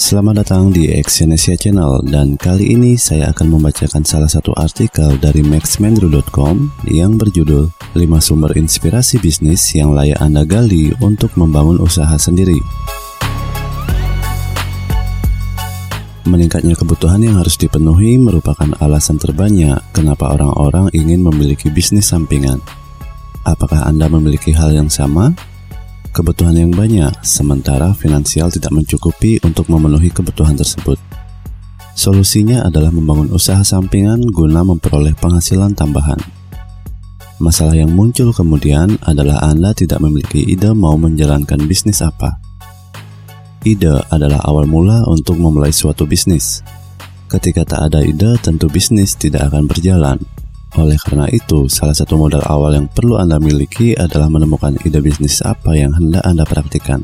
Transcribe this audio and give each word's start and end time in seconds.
Selamat 0.00 0.40
datang 0.40 0.72
di 0.72 0.88
Exyonesia 0.88 1.60
Channel 1.60 2.00
dan 2.08 2.40
kali 2.40 2.72
ini 2.72 2.96
saya 2.96 3.36
akan 3.36 3.60
membacakan 3.60 4.00
salah 4.00 4.32
satu 4.32 4.56
artikel 4.56 5.20
dari 5.20 5.44
maxmendru.com 5.44 6.72
yang 6.88 7.20
berjudul 7.20 7.68
5 7.92 8.00
sumber 8.24 8.56
inspirasi 8.56 9.20
bisnis 9.20 9.60
yang 9.76 9.92
layak 9.92 10.16
Anda 10.24 10.48
gali 10.48 10.88
untuk 11.04 11.36
membangun 11.36 11.84
usaha 11.84 12.16
sendiri. 12.16 12.56
Meningkatnya 16.24 16.80
kebutuhan 16.80 17.20
yang 17.20 17.36
harus 17.36 17.60
dipenuhi 17.60 18.16
merupakan 18.16 18.72
alasan 18.80 19.20
terbanyak 19.20 19.84
kenapa 19.92 20.32
orang-orang 20.32 20.88
ingin 20.96 21.20
memiliki 21.20 21.68
bisnis 21.68 22.08
sampingan. 22.08 22.56
Apakah 23.44 23.84
Anda 23.84 24.08
memiliki 24.08 24.56
hal 24.56 24.72
yang 24.72 24.88
sama? 24.88 25.49
Kebutuhan 26.10 26.58
yang 26.58 26.72
banyak, 26.74 27.10
sementara 27.22 27.94
finansial 27.94 28.50
tidak 28.50 28.74
mencukupi 28.74 29.40
untuk 29.46 29.70
memenuhi 29.70 30.10
kebutuhan 30.10 30.58
tersebut. 30.58 30.98
Solusinya 31.94 32.66
adalah 32.66 32.94
membangun 32.94 33.34
usaha 33.34 33.60
sampingan 33.60 34.22
guna 34.30 34.62
memperoleh 34.62 35.12
penghasilan 35.18 35.74
tambahan. 35.74 36.18
Masalah 37.40 37.72
yang 37.72 37.92
muncul 37.92 38.36
kemudian 38.36 39.00
adalah 39.04 39.40
Anda 39.40 39.72
tidak 39.72 40.04
memiliki 40.04 40.44
ide 40.44 40.76
mau 40.76 41.00
menjalankan 41.00 41.64
bisnis 41.64 42.04
apa. 42.04 42.36
Ide 43.64 44.00
adalah 44.12 44.44
awal 44.44 44.64
mula 44.64 45.04
untuk 45.08 45.36
memulai 45.40 45.72
suatu 45.72 46.04
bisnis. 46.04 46.60
Ketika 47.28 47.64
tak 47.64 47.92
ada 47.92 48.00
ide, 48.04 48.36
tentu 48.40 48.68
bisnis 48.68 49.16
tidak 49.16 49.52
akan 49.52 49.68
berjalan. 49.68 50.20
Oleh 50.78 50.94
karena 51.02 51.26
itu, 51.26 51.66
salah 51.66 51.96
satu 51.98 52.14
modal 52.14 52.46
awal 52.46 52.78
yang 52.78 52.86
perlu 52.86 53.18
Anda 53.18 53.42
miliki 53.42 53.98
adalah 53.98 54.30
menemukan 54.30 54.78
ide 54.86 55.02
bisnis 55.02 55.42
apa 55.42 55.74
yang 55.74 55.90
hendak 55.98 56.22
Anda 56.22 56.46
praktikkan. 56.46 57.02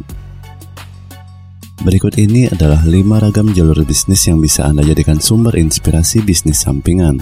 Berikut 1.82 2.14
ini 2.14 2.46
adalah 2.46 2.86
5 2.86 2.94
ragam 3.18 3.50
jalur 3.50 3.82
bisnis 3.82 4.22
yang 4.30 4.38
bisa 4.38 4.70
Anda 4.70 4.86
jadikan 4.86 5.18
sumber 5.18 5.58
inspirasi 5.58 6.22
bisnis 6.22 6.62
sampingan. 6.62 7.18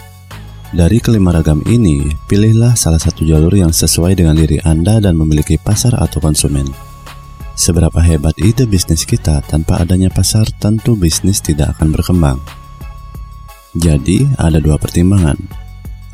Dari 0.76 1.00
kelima 1.00 1.32
ragam 1.32 1.64
ini, 1.64 2.12
pilihlah 2.28 2.76
salah 2.76 3.00
satu 3.00 3.24
jalur 3.24 3.52
yang 3.56 3.72
sesuai 3.72 4.12
dengan 4.12 4.36
diri 4.36 4.60
Anda 4.68 5.00
dan 5.00 5.16
memiliki 5.16 5.56
pasar 5.56 5.96
atau 5.96 6.20
konsumen. 6.20 6.68
Seberapa 7.56 8.04
hebat 8.04 8.36
ide 8.36 8.68
bisnis 8.68 9.08
kita 9.08 9.40
tanpa 9.48 9.80
adanya 9.80 10.12
pasar, 10.12 10.44
tentu 10.60 10.92
bisnis 10.92 11.40
tidak 11.40 11.78
akan 11.78 11.88
berkembang. 11.94 12.38
Jadi, 13.74 14.28
ada 14.36 14.60
dua 14.60 14.76
pertimbangan 14.76 15.63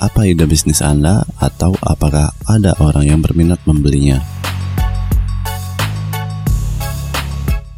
apa 0.00 0.24
ide 0.24 0.48
bisnis 0.48 0.80
Anda 0.80 1.20
atau 1.36 1.76
apakah 1.84 2.32
ada 2.48 2.72
orang 2.80 3.04
yang 3.04 3.20
berminat 3.20 3.60
membelinya. 3.68 4.24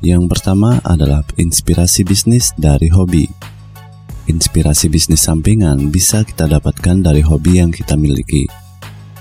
Yang 0.02 0.30
pertama 0.30 0.78
adalah 0.86 1.26
inspirasi 1.34 2.06
bisnis 2.06 2.54
dari 2.54 2.90
hobi. 2.94 3.26
Inspirasi 4.30 4.86
bisnis 4.86 5.26
sampingan 5.26 5.90
bisa 5.90 6.22
kita 6.22 6.46
dapatkan 6.46 7.02
dari 7.02 7.26
hobi 7.26 7.58
yang 7.58 7.74
kita 7.74 7.98
miliki. 7.98 8.46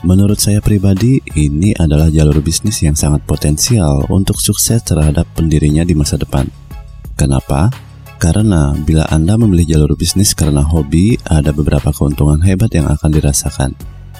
Menurut 0.01 0.41
saya 0.41 0.61
pribadi, 0.61 1.21
ini 1.37 1.77
adalah 1.77 2.09
jalur 2.09 2.41
bisnis 2.41 2.81
yang 2.81 2.97
sangat 2.97 3.21
potensial 3.25 4.09
untuk 4.09 4.41
sukses 4.41 4.81
terhadap 4.81 5.29
pendirinya 5.37 5.85
di 5.85 5.93
masa 5.93 6.17
depan. 6.17 6.49
Kenapa? 7.13 7.69
Karena 8.21 8.77
bila 8.77 9.09
Anda 9.09 9.33
memilih 9.33 9.65
jalur 9.65 9.97
bisnis 9.97 10.37
karena 10.37 10.61
hobi, 10.61 11.17
ada 11.25 11.49
beberapa 11.49 11.89
keuntungan 11.89 12.37
hebat 12.45 12.69
yang 12.69 12.85
akan 12.85 13.09
dirasakan. 13.09 13.73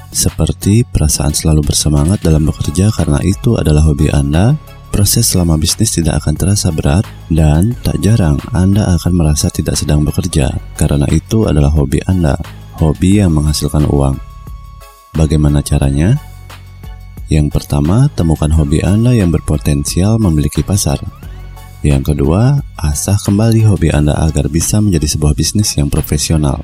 Seperti 0.09 0.81
perasaan 0.89 1.37
selalu 1.37 1.69
bersemangat 1.69 2.17
dalam 2.25 2.49
bekerja 2.49 2.89
karena 2.89 3.21
itu 3.21 3.61
adalah 3.61 3.85
hobi 3.85 4.09
Anda, 4.09 4.57
proses 4.89 5.29
selama 5.29 5.61
bisnis 5.61 5.93
tidak 5.93 6.25
akan 6.25 6.33
terasa 6.33 6.73
berat, 6.73 7.05
dan 7.29 7.77
tak 7.85 8.01
jarang 8.01 8.41
Anda 8.57 8.89
akan 8.97 9.13
merasa 9.13 9.53
tidak 9.53 9.77
sedang 9.77 10.01
bekerja 10.01 10.49
karena 10.81 11.05
itu 11.13 11.45
adalah 11.45 11.69
hobi 11.69 12.01
Anda, 12.09 12.41
hobi 12.81 13.21
yang 13.21 13.37
menghasilkan 13.37 13.85
uang. 13.85 14.17
Bagaimana 15.13 15.61
caranya? 15.61 16.17
Yang 17.29 17.53
pertama, 17.53 18.09
temukan 18.17 18.49
hobi 18.49 18.81
Anda 18.81 19.13
yang 19.13 19.29
berpotensial 19.29 20.17
memiliki 20.17 20.65
pasar. 20.65 20.99
Yang 21.81 22.13
kedua, 22.13 22.61
asah 22.77 23.17
kembali 23.17 23.65
hobi 23.65 23.89
Anda 23.89 24.13
agar 24.21 24.53
bisa 24.53 24.77
menjadi 24.77 25.17
sebuah 25.17 25.33
bisnis 25.33 25.73
yang 25.81 25.89
profesional. 25.89 26.61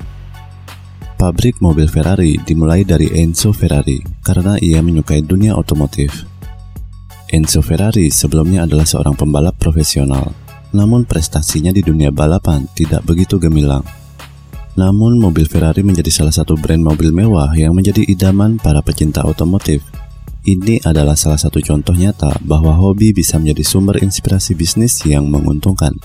Pabrik 1.18 1.58
mobil 1.58 1.90
Ferrari 1.90 2.38
dimulai 2.46 2.86
dari 2.86 3.10
Enzo 3.10 3.50
Ferrari 3.50 3.98
karena 4.22 4.54
ia 4.62 4.78
menyukai 4.78 5.26
dunia 5.26 5.58
otomotif. 5.58 6.22
Enzo 7.34 7.66
Ferrari 7.66 8.14
sebelumnya 8.14 8.62
adalah 8.62 8.86
seorang 8.86 9.18
pembalap 9.18 9.58
profesional, 9.58 10.30
namun 10.70 11.02
prestasinya 11.02 11.74
di 11.74 11.82
dunia 11.82 12.14
balapan 12.14 12.70
tidak 12.78 13.02
begitu 13.02 13.42
gemilang. 13.42 13.82
Namun 14.78 15.18
mobil 15.18 15.50
Ferrari 15.50 15.82
menjadi 15.82 16.14
salah 16.14 16.30
satu 16.30 16.54
brand 16.54 16.78
mobil 16.78 17.10
mewah 17.10 17.50
yang 17.58 17.74
menjadi 17.74 18.06
idaman 18.06 18.62
para 18.62 18.78
pecinta 18.86 19.26
otomotif 19.26 19.82
ini 20.46 20.78
adalah 20.86 21.18
salah 21.18 21.40
satu 21.40 21.58
contoh 21.58 21.96
nyata 21.96 22.38
bahwa 22.46 22.76
hobi 22.76 23.10
bisa 23.10 23.40
menjadi 23.40 23.64
sumber 23.66 23.98
inspirasi 23.98 24.54
bisnis 24.54 25.02
yang 25.02 25.26
menguntungkan. 25.26 25.98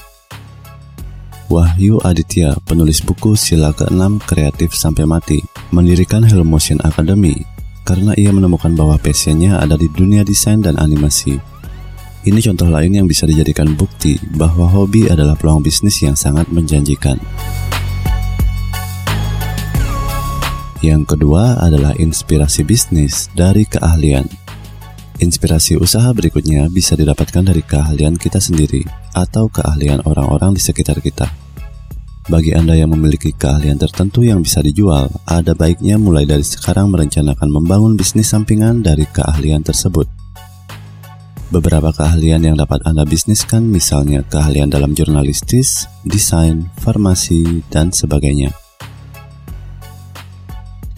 Wahyu 1.51 2.01
Aditya, 2.01 2.57
penulis 2.65 3.03
buku 3.05 3.37
Sila 3.37 3.75
ke-6 3.75 4.25
Kreatif 4.25 4.73
Sampai 4.73 5.05
Mati, 5.05 5.37
mendirikan 5.69 6.25
Hello 6.25 6.41
Motion 6.41 6.81
Academy 6.81 7.45
karena 7.83 8.15
ia 8.15 8.31
menemukan 8.31 8.73
bahwa 8.73 8.95
passionnya 8.97 9.59
ada 9.59 9.75
di 9.75 9.91
dunia 9.91 10.23
desain 10.23 10.63
dan 10.63 10.79
animasi. 10.79 11.37
Ini 12.23 12.39
contoh 12.39 12.71
lain 12.71 12.95
yang 12.95 13.07
bisa 13.07 13.27
dijadikan 13.27 13.75
bukti 13.75 14.15
bahwa 14.39 14.65
hobi 14.71 15.11
adalah 15.11 15.35
peluang 15.35 15.59
bisnis 15.59 15.99
yang 15.99 16.15
sangat 16.15 16.47
menjanjikan. 16.47 17.19
Yang 20.83 21.15
kedua 21.15 21.63
adalah 21.63 21.95
inspirasi 21.95 22.67
bisnis 22.67 23.31
dari 23.31 23.63
keahlian. 23.63 24.27
Inspirasi 25.23 25.79
usaha 25.79 26.11
berikutnya 26.11 26.67
bisa 26.67 26.99
didapatkan 26.99 27.39
dari 27.39 27.63
keahlian 27.63 28.19
kita 28.19 28.43
sendiri 28.43 28.83
atau 29.15 29.47
keahlian 29.47 30.03
orang-orang 30.03 30.51
di 30.51 30.59
sekitar 30.59 30.99
kita. 30.99 31.31
Bagi 32.27 32.51
Anda 32.51 32.75
yang 32.75 32.91
memiliki 32.91 33.31
keahlian 33.31 33.79
tertentu 33.79 34.27
yang 34.27 34.43
bisa 34.43 34.59
dijual, 34.59 35.07
ada 35.23 35.55
baiknya 35.55 35.95
mulai 35.95 36.27
dari 36.27 36.43
sekarang 36.43 36.91
merencanakan 36.91 37.47
membangun 37.47 37.95
bisnis 37.95 38.35
sampingan 38.35 38.83
dari 38.83 39.07
keahlian 39.07 39.63
tersebut. 39.63 40.11
Beberapa 41.47 41.95
keahlian 41.95 42.43
yang 42.43 42.59
dapat 42.59 42.83
Anda 42.83 43.07
bisniskan 43.07 43.71
misalnya 43.71 44.27
keahlian 44.27 44.67
dalam 44.67 44.91
jurnalistis, 44.91 45.87
desain, 46.03 46.67
farmasi, 46.83 47.63
dan 47.71 47.95
sebagainya. 47.95 48.62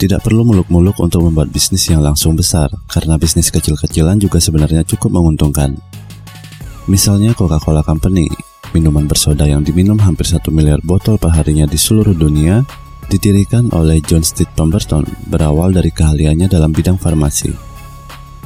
Tidak 0.06 0.22
perlu 0.22 0.46
muluk-muluk 0.46 1.02
untuk 1.02 1.26
membuat 1.26 1.50
bisnis 1.50 1.90
yang 1.90 2.06
langsung 2.06 2.38
besar, 2.38 2.70
karena 2.94 3.18
bisnis 3.18 3.50
kecil-kecilan 3.50 4.22
juga 4.22 4.38
sebenarnya 4.38 4.86
cukup 4.86 5.18
menguntungkan. 5.18 5.74
Misalnya 6.86 7.34
Coca-Cola 7.34 7.82
Company, 7.82 8.30
minuman 8.70 9.10
bersoda 9.10 9.50
yang 9.50 9.66
diminum 9.66 9.98
hampir 9.98 10.30
1 10.30 10.46
miliar 10.54 10.78
botol 10.86 11.18
perharinya 11.18 11.66
di 11.66 11.82
seluruh 11.82 12.14
dunia, 12.14 12.62
didirikan 13.10 13.74
oleh 13.74 13.98
John 14.06 14.22
Steed 14.22 14.54
Pemberton 14.54 15.10
berawal 15.26 15.74
dari 15.74 15.90
keahliannya 15.90 16.54
dalam 16.54 16.70
bidang 16.70 17.02
farmasi. 17.02 17.50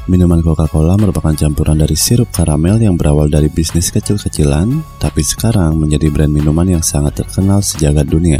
Minuman 0.07 0.39
Coca-Cola 0.39 0.95
merupakan 0.95 1.35
campuran 1.35 1.75
dari 1.75 1.99
sirup 1.99 2.31
karamel 2.31 2.79
yang 2.79 2.95
berawal 2.95 3.27
dari 3.27 3.51
bisnis 3.51 3.91
kecil-kecilan, 3.91 4.79
tapi 4.95 5.27
sekarang 5.27 5.75
menjadi 5.75 6.07
brand 6.07 6.31
minuman 6.31 6.79
yang 6.79 6.83
sangat 6.87 7.19
terkenal 7.19 7.59
sejagat 7.59 8.07
dunia. 8.07 8.39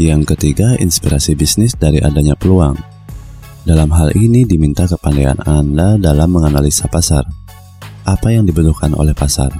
Yang 0.00 0.32
ketiga, 0.32 0.80
inspirasi 0.80 1.36
bisnis 1.36 1.76
dari 1.76 2.00
adanya 2.00 2.32
peluang. 2.32 2.72
Dalam 3.68 3.92
hal 3.92 4.16
ini 4.16 4.48
diminta 4.48 4.88
kepandaian 4.88 5.36
Anda 5.44 6.00
dalam 6.00 6.32
menganalisa 6.32 6.88
pasar. 6.88 7.28
Apa 8.08 8.32
yang 8.32 8.48
dibutuhkan 8.48 8.96
oleh 8.96 9.12
pasar? 9.12 9.52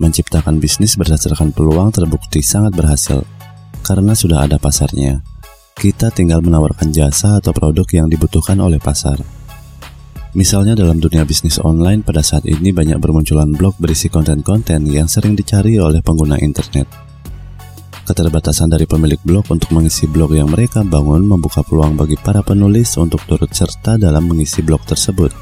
Menciptakan 0.00 0.56
bisnis 0.56 0.96
berdasarkan 0.96 1.52
peluang 1.52 1.92
terbukti 1.92 2.40
sangat 2.40 2.72
berhasil 2.72 3.28
karena 3.84 4.16
sudah 4.16 4.48
ada 4.48 4.56
pasarnya. 4.56 5.20
Kita 5.76 6.08
tinggal 6.08 6.40
menawarkan 6.40 6.88
jasa 6.88 7.36
atau 7.44 7.52
produk 7.52 7.84
yang 7.92 8.08
dibutuhkan 8.08 8.56
oleh 8.64 8.80
pasar. 8.80 9.20
Misalnya 10.32 10.72
dalam 10.80 10.96
dunia 10.96 11.28
bisnis 11.28 11.60
online 11.60 12.00
pada 12.00 12.24
saat 12.24 12.48
ini 12.48 12.72
banyak 12.72 12.96
bermunculan 12.96 13.52
blog 13.52 13.76
berisi 13.76 14.08
konten-konten 14.08 14.88
yang 14.88 15.12
sering 15.12 15.36
dicari 15.36 15.76
oleh 15.76 16.00
pengguna 16.00 16.40
internet. 16.40 17.03
Keterbatasan 18.04 18.68
dari 18.68 18.84
pemilik 18.84 19.16
blog 19.24 19.48
untuk 19.48 19.72
mengisi 19.72 20.04
blog 20.04 20.36
yang 20.36 20.52
mereka 20.52 20.84
bangun 20.84 21.24
membuka 21.24 21.64
peluang 21.64 21.96
bagi 21.96 22.20
para 22.20 22.44
penulis 22.44 23.00
untuk 23.00 23.24
turut 23.24 23.48
serta 23.48 23.96
dalam 23.96 24.28
mengisi 24.28 24.60
blog 24.60 24.84
tersebut. 24.84 25.32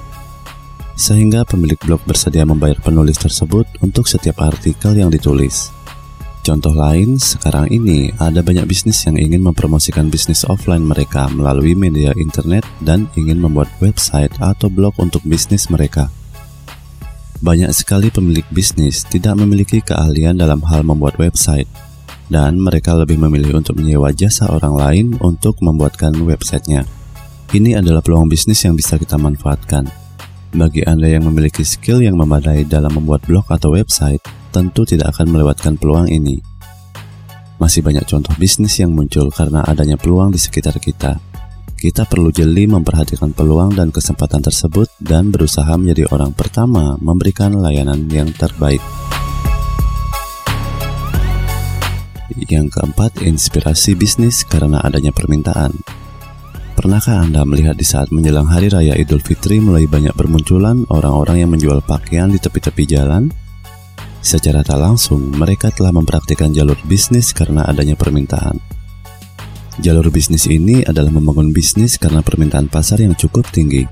Sehingga 0.94 1.43
pemilik 1.43 1.75
blog 1.82 2.06
bersedia 2.06 2.47
membayar 2.47 2.79
penulis 2.79 3.19
tersebut 3.19 3.67
untuk 3.82 4.06
setiap 4.06 4.38
artikel 4.47 4.94
yang 4.94 5.11
ditulis. 5.11 5.75
Contoh 6.47 6.70
lain, 6.70 7.19
sekarang 7.19 7.67
ini 7.67 8.14
ada 8.23 8.47
banyak 8.47 8.67
bisnis 8.70 9.03
yang 9.11 9.19
ingin 9.19 9.43
mempromosikan 9.43 10.06
bisnis 10.06 10.47
offline 10.47 10.87
mereka 10.87 11.26
melalui 11.35 11.75
media 11.75 12.14
internet 12.14 12.62
dan 12.79 13.11
ingin 13.19 13.43
membuat 13.43 13.75
website 13.82 14.31
atau 14.38 14.70
blog 14.70 14.94
untuk 15.03 15.23
bisnis 15.26 15.67
mereka. 15.67 16.14
Banyak 17.43 17.75
sekali 17.75 18.06
pemilik 18.14 18.47
bisnis 18.55 19.03
tidak 19.03 19.35
memiliki 19.35 19.82
keahlian 19.82 20.38
dalam 20.38 20.62
hal 20.62 20.87
membuat 20.87 21.19
website, 21.19 21.67
dan 22.32 22.56
mereka 22.56 22.96
lebih 22.96 23.20
memilih 23.20 23.61
untuk 23.61 23.76
menyewa 23.76 24.08
jasa 24.17 24.49
orang 24.49 24.73
lain 24.73 25.06
untuk 25.20 25.61
membuatkan 25.61 26.17
websitenya. 26.17 26.88
Ini 27.52 27.84
adalah 27.84 28.00
peluang 28.00 28.32
bisnis 28.32 28.64
yang 28.64 28.73
bisa 28.73 28.96
kita 28.96 29.20
manfaatkan. 29.20 29.84
Bagi 30.56 30.81
Anda 30.88 31.12
yang 31.12 31.29
memiliki 31.29 31.61
skill 31.61 32.00
yang 32.00 32.17
memadai 32.17 32.64
dalam 32.64 32.96
membuat 32.96 33.29
blog 33.29 33.44
atau 33.52 33.76
website, 33.76 34.25
tentu 34.49 34.88
tidak 34.88 35.12
akan 35.12 35.29
melewatkan 35.29 35.76
peluang 35.76 36.08
ini. 36.08 36.40
Masih 37.61 37.84
banyak 37.84 38.08
contoh 38.08 38.32
bisnis 38.40 38.81
yang 38.81 38.96
muncul 38.96 39.28
karena 39.28 39.61
adanya 39.69 40.00
peluang 40.00 40.32
di 40.32 40.40
sekitar 40.40 40.81
kita. 40.81 41.20
Kita 41.76 42.08
perlu 42.08 42.32
jeli 42.32 42.64
memperhatikan 42.64 43.37
peluang 43.37 43.76
dan 43.76 43.93
kesempatan 43.93 44.40
tersebut 44.40 44.88
dan 45.02 45.28
berusaha 45.28 45.75
menjadi 45.76 46.08
orang 46.08 46.32
pertama 46.32 46.96
memberikan 46.96 47.52
layanan 47.58 48.08
yang 48.08 48.31
terbaik. 48.32 48.81
Yang 52.37 52.79
keempat, 52.79 53.20
inspirasi 53.20 53.93
bisnis 53.96 54.44
karena 54.49 54.81
adanya 54.81 55.12
permintaan. 55.12 55.76
Pernahkah 56.73 57.20
Anda 57.20 57.44
melihat 57.44 57.76
di 57.76 57.84
saat 57.84 58.08
menjelang 58.08 58.49
Hari 58.49 58.73
Raya 58.73 58.96
Idul 58.96 59.20
Fitri 59.20 59.61
mulai 59.61 59.84
banyak 59.84 60.17
bermunculan 60.17 60.88
orang-orang 60.88 61.44
yang 61.44 61.50
menjual 61.52 61.84
pakaian 61.84 62.32
di 62.32 62.40
tepi-tepi 62.40 62.84
jalan? 62.88 63.29
Secara 64.25 64.64
tak 64.64 64.81
langsung, 64.81 65.34
mereka 65.37 65.69
telah 65.69 65.93
mempraktikkan 65.93 66.55
jalur 66.56 66.79
bisnis 66.88 67.37
karena 67.37 67.69
adanya 67.69 67.93
permintaan. 67.93 68.56
Jalur 69.85 70.08
bisnis 70.08 70.49
ini 70.49 70.81
adalah 70.87 71.12
membangun 71.12 71.52
bisnis 71.52 72.00
karena 72.00 72.25
permintaan 72.25 72.73
pasar 72.73 73.05
yang 73.05 73.12
cukup 73.19 73.44
tinggi. 73.52 73.85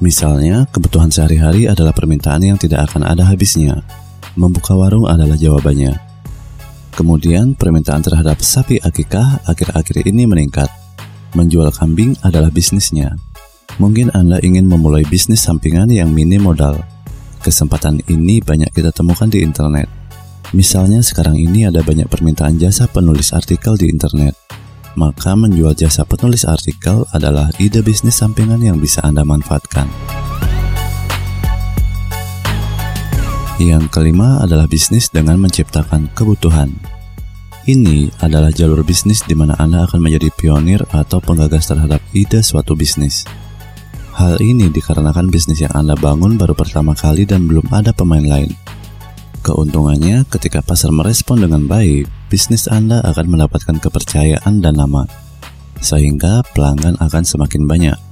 Misalnya, 0.00 0.66
kebutuhan 0.72 1.12
sehari-hari 1.12 1.68
adalah 1.68 1.92
permintaan 1.92 2.40
yang 2.40 2.58
tidak 2.58 2.90
akan 2.90 3.04
ada 3.04 3.28
habisnya. 3.28 3.84
Membuka 4.32 4.72
warung 4.72 5.04
adalah 5.04 5.36
jawabannya. 5.36 6.09
Kemudian, 6.94 7.54
permintaan 7.54 8.02
terhadap 8.02 8.42
sapi 8.42 8.82
akikah 8.82 9.42
akhir-akhir 9.46 10.04
ini 10.06 10.26
meningkat. 10.26 10.68
Menjual 11.38 11.70
kambing 11.70 12.18
adalah 12.26 12.50
bisnisnya. 12.50 13.14
Mungkin 13.78 14.10
Anda 14.12 14.42
ingin 14.42 14.66
memulai 14.66 15.06
bisnis 15.06 15.46
sampingan 15.46 15.88
yang 15.88 16.10
minim 16.10 16.44
modal. 16.44 16.82
Kesempatan 17.40 18.02
ini 18.10 18.42
banyak 18.42 18.74
kita 18.74 18.90
temukan 18.92 19.30
di 19.30 19.40
internet. 19.40 19.86
Misalnya 20.50 21.00
sekarang 21.00 21.38
ini 21.38 21.64
ada 21.64 21.80
banyak 21.80 22.10
permintaan 22.10 22.58
jasa 22.58 22.90
penulis 22.90 23.30
artikel 23.30 23.78
di 23.78 23.86
internet 23.86 24.34
maka 24.98 25.38
menjual 25.38 25.76
jasa 25.78 26.02
penulis 26.02 26.42
artikel 26.42 27.06
adalah 27.14 27.50
ide 27.62 27.82
bisnis 27.84 28.18
sampingan 28.18 28.58
yang 28.58 28.78
bisa 28.82 29.04
Anda 29.06 29.22
manfaatkan. 29.22 29.86
Yang 33.60 33.92
kelima 33.92 34.40
adalah 34.40 34.64
bisnis 34.64 35.12
dengan 35.12 35.36
menciptakan 35.36 36.08
kebutuhan. 36.16 36.72
Ini 37.68 38.08
adalah 38.24 38.48
jalur 38.48 38.80
bisnis 38.80 39.20
di 39.20 39.36
mana 39.36 39.52
Anda 39.60 39.84
akan 39.84 40.00
menjadi 40.00 40.32
pionir 40.32 40.80
atau 40.88 41.20
penggagas 41.20 41.68
terhadap 41.68 42.00
ide 42.16 42.40
suatu 42.40 42.72
bisnis. 42.72 43.28
Hal 44.16 44.40
ini 44.40 44.72
dikarenakan 44.72 45.28
bisnis 45.28 45.60
yang 45.60 45.76
Anda 45.76 45.92
bangun 45.92 46.40
baru 46.40 46.56
pertama 46.56 46.96
kali 46.96 47.28
dan 47.28 47.44
belum 47.44 47.68
ada 47.68 47.92
pemain 47.92 48.24
lain. 48.24 48.48
Keuntungannya, 49.44 50.24
ketika 50.32 50.64
pasar 50.64 50.88
merespon 50.88 51.44
dengan 51.44 51.68
baik, 51.68 52.08
bisnis 52.32 52.64
Anda 52.64 53.04
akan 53.04 53.28
mendapatkan 53.28 53.76
kepercayaan 53.76 54.64
dan 54.64 54.80
nama, 54.80 55.04
sehingga 55.84 56.40
pelanggan 56.56 56.96
akan 56.96 57.22
semakin 57.28 57.68
banyak. 57.68 58.09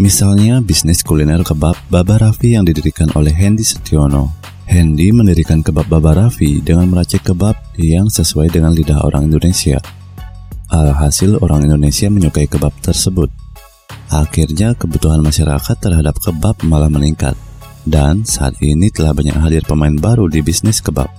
Misalnya, 0.00 0.64
bisnis 0.64 1.04
kuliner 1.04 1.44
kebab 1.44 1.76
Baba 1.92 2.16
Raffi 2.16 2.56
yang 2.56 2.64
didirikan 2.64 3.12
oleh 3.12 3.36
Hendy 3.36 3.60
Setiono. 3.60 4.32
Hendy 4.64 5.12
mendirikan 5.12 5.60
kebab 5.60 5.92
Baba 5.92 6.16
Raffi 6.16 6.64
dengan 6.64 6.88
meracik 6.88 7.20
kebab 7.20 7.52
yang 7.76 8.08
sesuai 8.08 8.48
dengan 8.48 8.72
lidah 8.72 9.04
orang 9.04 9.28
Indonesia. 9.28 9.76
Alhasil 10.72 11.36
orang 11.44 11.68
Indonesia 11.68 12.08
menyukai 12.08 12.48
kebab 12.48 12.72
tersebut. 12.80 13.28
Akhirnya 14.08 14.72
kebutuhan 14.72 15.20
masyarakat 15.20 15.76
terhadap 15.76 16.16
kebab 16.16 16.56
malah 16.64 16.88
meningkat 16.88 17.36
dan 17.84 18.24
saat 18.24 18.56
ini 18.64 18.88
telah 18.88 19.12
banyak 19.12 19.36
hadir 19.36 19.68
pemain 19.68 19.92
baru 19.92 20.32
di 20.32 20.40
bisnis 20.40 20.80
kebab. 20.80 21.12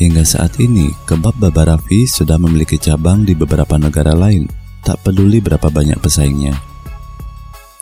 Hingga 0.00 0.24
saat 0.24 0.56
ini, 0.64 0.88
kebab 1.04 1.36
Baba 1.36 1.76
Raffi 1.76 2.08
sudah 2.08 2.40
memiliki 2.40 2.80
cabang 2.80 3.28
di 3.28 3.36
beberapa 3.36 3.76
negara 3.76 4.16
lain, 4.16 4.48
tak 4.80 5.04
peduli 5.04 5.44
berapa 5.44 5.68
banyak 5.68 6.00
pesaingnya. 6.00 6.65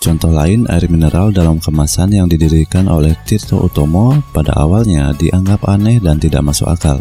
Contoh 0.05 0.29
lain, 0.29 0.69
air 0.69 0.85
mineral 0.93 1.33
dalam 1.33 1.56
kemasan 1.56 2.12
yang 2.12 2.29
didirikan 2.29 2.93
oleh 2.93 3.17
Tirto 3.25 3.56
Utomo 3.65 4.21
pada 4.37 4.53
awalnya 4.53 5.17
dianggap 5.17 5.65
aneh 5.65 5.97
dan 5.97 6.21
tidak 6.21 6.45
masuk 6.45 6.69
akal. 6.69 7.01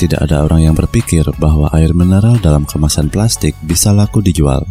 Tidak 0.00 0.16
ada 0.16 0.48
orang 0.48 0.64
yang 0.64 0.72
berpikir 0.72 1.20
bahwa 1.36 1.68
air 1.76 1.92
mineral 1.92 2.40
dalam 2.40 2.64
kemasan 2.64 3.12
plastik 3.12 3.52
bisa 3.68 3.92
laku 3.92 4.24
dijual. 4.24 4.64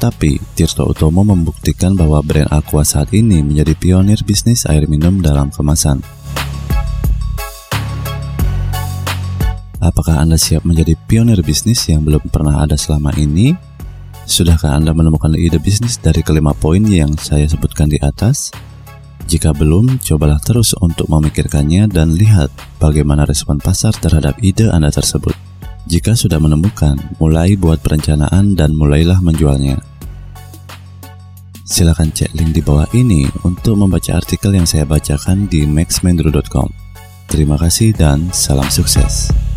Tapi, 0.00 0.40
Tirto 0.56 0.88
Utomo 0.88 1.28
membuktikan 1.28 1.92
bahwa 1.92 2.24
brand 2.24 2.48
Aqua 2.56 2.88
saat 2.88 3.12
ini 3.12 3.44
menjadi 3.44 3.76
pionir 3.76 4.24
bisnis 4.24 4.64
air 4.64 4.88
minum 4.88 5.20
dalam 5.20 5.52
kemasan. 5.52 6.00
Apakah 9.76 10.24
Anda 10.24 10.40
siap 10.40 10.64
menjadi 10.64 10.96
pionir 11.04 11.44
bisnis 11.44 11.84
yang 11.84 12.00
belum 12.00 12.32
pernah 12.32 12.64
ada 12.64 12.80
selama 12.80 13.12
ini? 13.20 13.67
Sudahkah 14.28 14.76
Anda 14.76 14.92
menemukan 14.92 15.32
ide 15.40 15.56
bisnis 15.56 15.96
dari 15.96 16.20
kelima 16.20 16.52
poin 16.52 16.84
yang 16.84 17.16
saya 17.16 17.48
sebutkan 17.48 17.88
di 17.88 17.96
atas? 17.96 18.52
Jika 19.24 19.56
belum, 19.56 20.04
cobalah 20.04 20.36
terus 20.44 20.76
untuk 20.84 21.08
memikirkannya 21.08 21.88
dan 21.88 22.12
lihat 22.12 22.52
bagaimana 22.76 23.24
respon 23.24 23.56
pasar 23.56 23.96
terhadap 23.96 24.36
ide 24.44 24.68
Anda 24.68 24.92
tersebut. 24.92 25.32
Jika 25.88 26.12
sudah 26.12 26.36
menemukan, 26.36 27.00
mulai 27.16 27.56
buat 27.56 27.80
perencanaan 27.80 28.52
dan 28.52 28.76
mulailah 28.76 29.24
menjualnya. 29.24 29.80
Silahkan 31.64 32.12
cek 32.12 32.36
link 32.36 32.52
di 32.52 32.60
bawah 32.60 32.88
ini 32.92 33.24
untuk 33.48 33.80
membaca 33.80 34.12
artikel 34.12 34.52
yang 34.52 34.68
saya 34.68 34.84
bacakan 34.84 35.48
di 35.48 35.64
maxmendro.com. 35.64 36.68
Terima 37.32 37.56
kasih 37.56 37.96
dan 37.96 38.28
salam 38.36 38.68
sukses. 38.68 39.47